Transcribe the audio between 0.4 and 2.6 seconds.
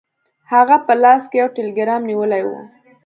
هغه په لاس کې یو ټیلګرام نیولی و.